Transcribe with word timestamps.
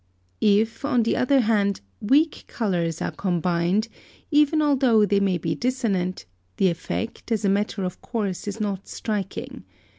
If, 0.41 0.83
on 0.83 1.03
the 1.03 1.15
other 1.15 1.41
hand, 1.41 1.81
weak 2.01 2.45
colours 2.47 3.03
are 3.03 3.11
combined, 3.11 3.87
even 4.31 4.59
although 4.59 5.05
they 5.05 5.19
may 5.19 5.37
be 5.37 5.53
dissonant, 5.53 6.25
the 6.57 6.69
effect, 6.69 7.31
as 7.31 7.45
a 7.45 7.49
matter 7.49 7.83
of 7.83 8.01
course, 8.01 8.47
is 8.47 8.59
not 8.59 8.87
striking. 8.87 9.63